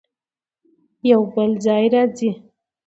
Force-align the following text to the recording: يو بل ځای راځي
يو 1.11 1.21
بل 1.33 1.51
ځای 1.65 1.85
راځي 1.93 2.31